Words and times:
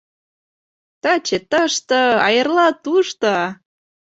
Таче 1.01 1.39
тыште, 1.51 2.01
а 2.25 2.27
эрла 2.39 2.67
тушто! 2.83 3.33